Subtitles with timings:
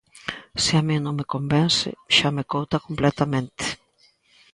[0.63, 3.65] Se a min non me convence, xa me couta completamente.